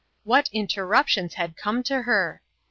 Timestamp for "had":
1.35-1.55